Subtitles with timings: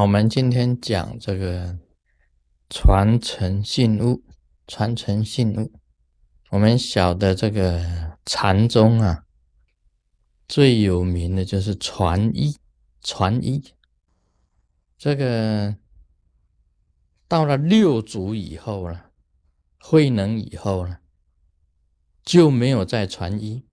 [0.00, 1.78] 我们今天讲这个
[2.70, 4.24] 传承信物，
[4.66, 5.70] 传承信物。
[6.48, 9.26] 我们晓得这个禅宗啊，
[10.48, 12.56] 最有名的就是传衣，
[13.02, 13.62] 传衣。
[14.96, 15.76] 这个
[17.28, 19.10] 到了六祖以后了，
[19.78, 21.00] 慧能以后了，
[22.24, 23.66] 就没有再传衣，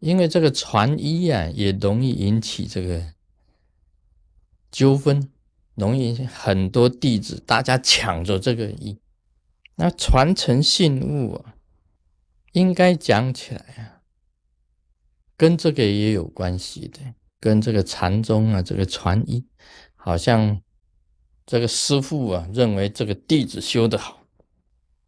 [0.00, 3.14] 因为这个传衣啊，也容易引起这个。
[4.70, 5.30] 纠纷
[5.74, 8.98] 容易很多弟子，大家抢着这个衣，
[9.76, 11.54] 那传承信物啊，
[12.52, 14.02] 应该讲起来啊，
[15.36, 17.00] 跟这个也有关系的，
[17.40, 19.46] 跟这个禅宗啊，这个传衣，
[19.94, 20.60] 好像
[21.46, 24.24] 这个师傅啊，认为这个弟子修得好，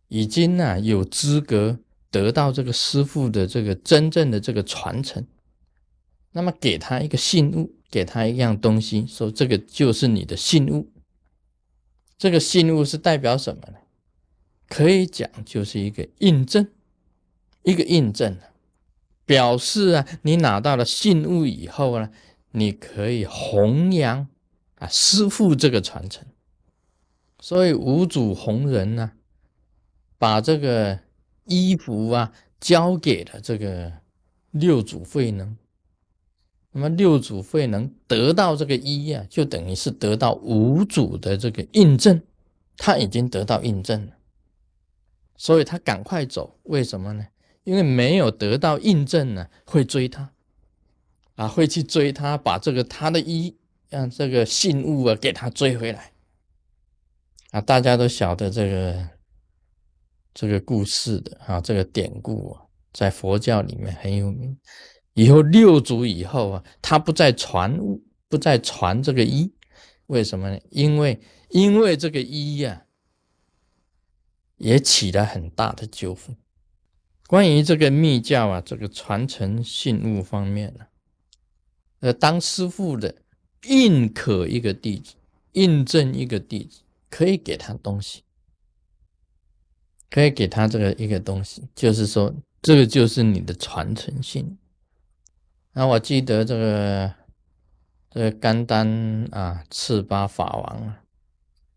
[0.09, 1.81] 已经呢有资格
[2.11, 5.27] 得到这个师傅的这个真正的这个传承，
[6.33, 7.80] 那么给他一个信物。
[7.91, 10.91] 给他一样东西，说这个就是你的信物。
[12.17, 13.79] 这个信物是代表什么呢？
[14.69, 16.69] 可以讲就是一个印证，
[17.65, 18.39] 一个印证，
[19.27, 22.11] 表示啊，你拿到了信物以后呢，
[22.53, 24.29] 你可以弘扬
[24.77, 26.25] 啊师父这个传承。
[27.41, 29.13] 所以五祖弘忍呢，
[30.19, 31.01] 把这个
[31.47, 33.95] 衣服啊交给了这个
[34.51, 35.57] 六祖慧能。
[36.73, 42.23] 那么六祖慧能得到这个一呀，就等于是得到五祖的这个印证，
[42.77, 44.13] 他已经得到印证了，
[45.37, 46.61] 所以他赶快走。
[46.63, 47.27] 为什么呢？
[47.65, 50.33] 因为没有得到印证呢，会追他，
[51.35, 53.57] 啊，会去追他，把这个他的一
[53.89, 56.13] 让这个信物啊给他追回来。
[57.51, 59.09] 啊，大家都晓得这个
[60.33, 64.57] 这个故事的啊，这个典故啊，在佛教里面很有名。
[65.15, 69.53] 以后六祖以后啊，他不再传物，不再传这个一，
[70.07, 70.61] 为什么呢？
[70.71, 72.85] 因为因为这个一呀，
[74.57, 76.37] 也起了很大的纠纷。
[77.27, 80.87] 关于这个密教啊，这个传承信物方面呢，
[82.01, 83.15] 呃，当师傅的
[83.65, 85.15] 印可一个弟子，
[85.53, 88.23] 印证一个弟子，可以给他东西，
[90.09, 94.57] 可以给他这个一个东西，就是说，这个就是你的传承信。
[95.73, 97.15] 那我记得这个
[98.11, 101.03] 这个甘丹啊，赤巴法王啊，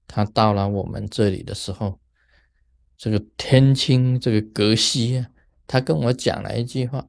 [0.07, 1.99] 他到了我们这里的时候，
[2.97, 5.29] 这个天清这个格西啊，
[5.67, 7.07] 他跟我讲了一句话，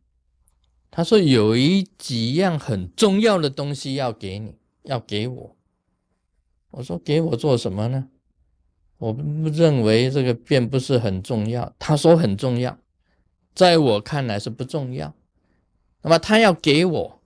[0.91, 5.57] 他说有一几样很重要的东西要给你，要给我。
[6.73, 8.09] 我说给我做什么呢？
[8.99, 11.75] 我不认为这个并不是很重要。
[11.79, 12.79] 他说很重要，
[13.55, 15.15] 在我看来是不重要。
[16.05, 17.23] 那么他要给我，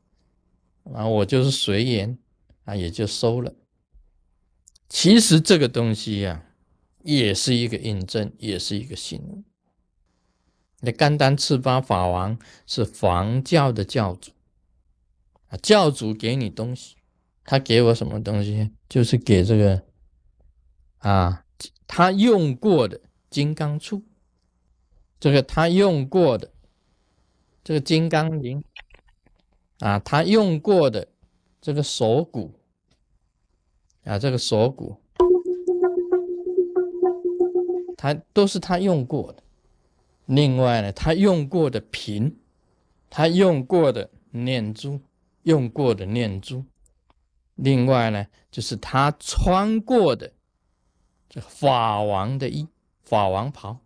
[0.95, 2.17] 啊，我就是随缘，
[2.63, 3.53] 啊，也就收了。
[4.89, 6.45] 其实这个东西呀，
[7.03, 9.45] 也是一个印证，也是一个信。
[10.79, 12.39] 那甘丹赤巴法王
[12.69, 14.31] 是房教的教主，
[15.49, 16.95] 啊，教主给你东西，
[17.43, 18.71] 他给我什么东西？
[18.89, 19.83] 就是给这个，
[20.99, 21.45] 啊，
[21.89, 24.05] 他用过的金刚杵，
[25.19, 26.53] 这个他用过的。
[27.65, 28.65] 这个金刚铃
[29.81, 31.07] 啊，他用过的
[31.61, 32.53] 这个锁骨
[34.05, 34.97] 啊，这个锁骨，
[37.97, 39.43] 他都是他用过的。
[40.27, 42.37] 另外呢，他用过的瓶，
[43.09, 45.01] 他用过的念珠，
[45.45, 46.65] 用过的念珠。
[47.55, 50.33] 另外呢，就是他穿过的
[51.29, 52.67] 这法王的衣，
[53.03, 53.79] 法王袍，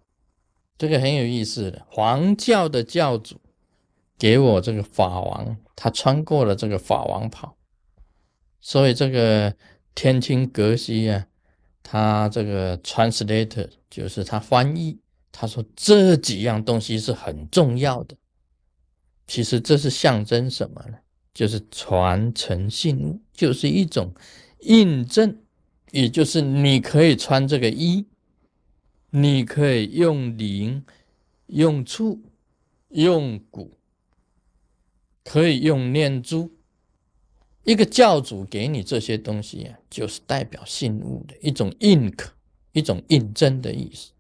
[0.79, 3.42] 这个很有意思的，黄教的教主。
[4.23, 7.57] 给我这个法王，他穿过了这个法王袍，
[8.61, 9.53] 所以这个
[9.97, 11.27] 天青格西啊，
[11.83, 15.01] 他这个 translator 就是他翻译，
[15.33, 18.15] 他说这几样东西是很重要的。
[19.27, 20.99] 其实这是象征什么呢？
[21.35, 24.15] 就是传承信物，就是一种
[24.61, 25.37] 印证，
[25.91, 28.07] 也就是你可以穿这个衣，
[29.11, 30.85] 你可以用灵、
[31.49, 32.23] 用触、
[32.91, 33.79] 用骨。
[35.25, 36.51] 可以用念珠，
[37.63, 42.33] 一个教主给你这些东西啊，就是代表信物的一种印刻，
[42.73, 44.11] 一种印证的意思。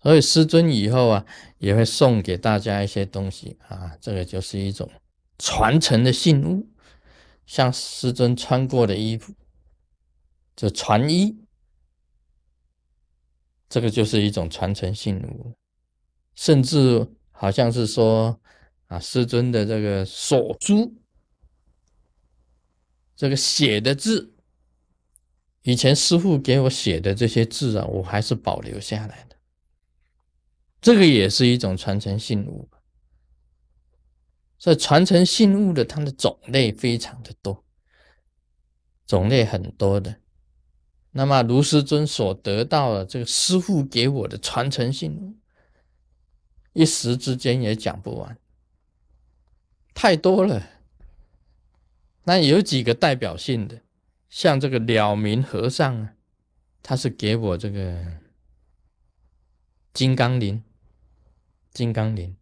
[0.00, 1.26] 所以师尊以后啊，
[1.58, 4.88] 也会送给大家一些东西啊，这个就是一种
[5.38, 6.68] 传承的信物。
[7.44, 9.34] 像师尊穿过的衣服，
[10.54, 11.36] 这传衣，
[13.68, 15.54] 这个就是一种传承信物，
[16.36, 18.40] 甚至好像是说。
[18.90, 20.92] 啊，师尊的这个锁珠，
[23.14, 24.34] 这个写的字，
[25.62, 29.36] 以前师傅给我写的这些字啊，我还是保留下来的。
[30.80, 32.68] 这个也是一种传承信物。
[34.58, 37.64] 所以传承信物的，它的种类非常的多，
[39.06, 40.16] 种类很多的。
[41.12, 45.36] 那么卢师尊所得到的这个师傅给我的传承信物，
[46.72, 48.36] 一时之间也讲不完，
[49.94, 50.68] 太多了。
[52.24, 53.82] 那有几个代表性的，
[54.28, 56.14] 像这个了明和尚啊，
[56.82, 58.04] 他是给我这个
[59.92, 60.62] 金刚铃，
[61.72, 62.36] 金刚铃。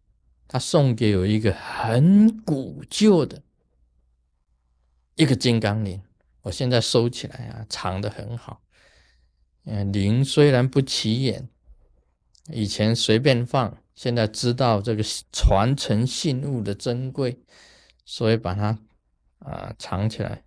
[0.51, 3.43] 他送给我一个很古旧的
[5.13, 6.01] 一个金刚铃，
[6.41, 8.59] 我现在收起来啊，藏的很好。
[9.65, 11.47] 嗯，铃虽然不起眼，
[12.47, 15.03] 以前随便放，现在知道这个
[15.33, 17.37] 传承信物的珍贵，
[18.05, 18.79] 所以把它
[19.39, 20.45] 啊藏起来，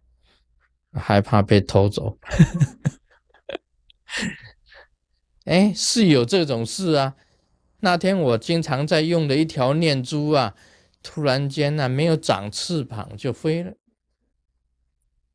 [0.94, 2.16] 害怕被偷走。
[5.44, 7.14] 哎，是有这种事啊。
[7.80, 10.54] 那天我经常在用的一条念珠啊，
[11.02, 13.74] 突然间呢没有长翅膀就飞了。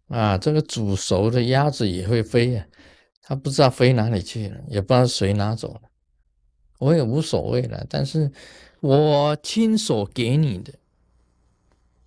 [0.07, 2.67] 啊，这个煮熟的鸭子也会飞呀，
[3.21, 5.86] 它不知道飞哪里去了，也不知道谁拿走了，
[6.79, 7.85] 我也无所谓了。
[7.89, 8.31] 但是
[8.79, 10.73] 我亲手给你的，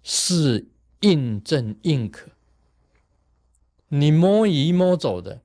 [0.03, 0.69] 是
[1.01, 2.31] 印证印可，
[3.89, 5.43] 你摸一摸走的，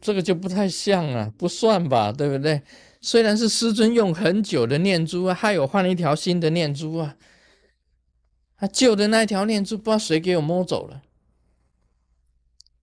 [0.00, 2.62] 这个就不太像啊，不算吧，对不对？
[3.00, 7.16] 虽然是师尊用很久的念珠啊，还有换了一条新的念珠啊，
[8.56, 11.02] 他旧的那一条念珠不知道谁给我摸走了，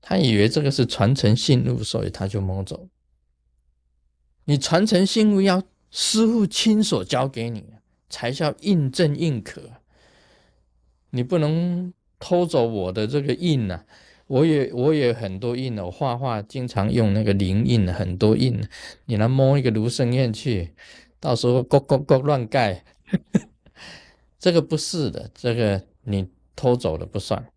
[0.02, 2.88] 他以为这个是传承信物，所以他就摸走。
[4.46, 5.62] 你传承信物要
[5.92, 7.66] 师傅亲手交给你，
[8.10, 9.62] 才叫印证印可，
[11.10, 13.86] 你不能偷走我的这个印呐。
[14.28, 18.60] 我也我也很多印哦，画画经常用那个灵印，很多印。
[19.06, 20.74] 你来摸一个卢生燕去，
[21.20, 22.84] 到时候咕咕咕乱盖，
[24.40, 27.48] 这个不是的，这个你偷走了不算。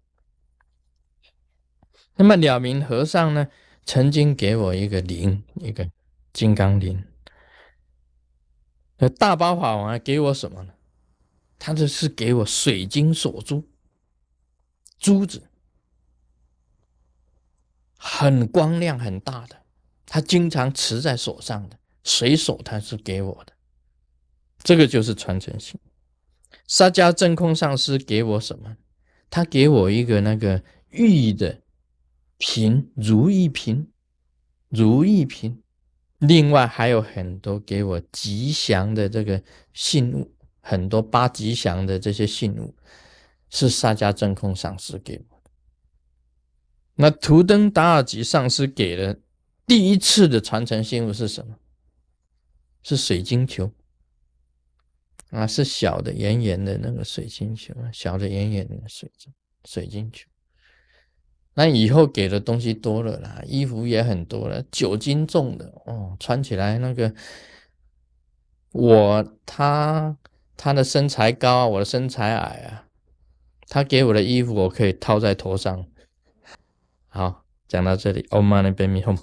[2.17, 3.49] 那么了明和尚呢，
[3.87, 5.89] 曾经给我一个灵，一个
[6.39, 7.05] 金刚铃。
[8.99, 10.75] 那大八法王给我什么呢？
[11.59, 13.69] 他这是给我水晶锁珠，
[15.01, 15.51] 珠子。
[17.97, 19.65] 很光亮很大的，
[20.07, 23.53] 他经常持在手上的，随手他是给我的，
[24.63, 25.81] 这个就是传承性。
[26.69, 28.77] 沙迦真空上师给我什么？
[29.29, 31.63] 他给我一个那个玉的
[32.37, 33.91] 瓶，如意瓶，
[34.69, 35.65] 如意瓶。
[36.19, 39.43] 另外还有很多给我吉祥的这个
[39.73, 42.75] 信物，很多八吉祥的这些信物，
[43.51, 45.51] 是萨迦真空上师给我的。
[46.97, 49.21] 那图登达尔吉上师给的
[49.67, 51.57] 第一次的传承信物是什么？
[52.83, 53.71] 是水晶球
[55.31, 59.33] 啊，是小的圆圆的那个水晶球啊，小的圆圆的水晶
[59.65, 60.27] 水晶球。
[61.59, 67.13] 那以后给的东西多了啦，衣服也很多了，九斤重的哦，穿起来那个
[68.71, 70.17] 我他
[70.57, 72.87] 他的身材高，我的身材矮啊，
[73.67, 75.85] 他给我的衣服我可以套在头上。
[77.09, 79.19] 好，讲到这里，Om Mani p a m e Hum。